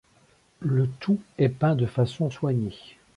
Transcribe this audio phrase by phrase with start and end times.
[0.61, 2.73] Le tout est peint de façon soignée.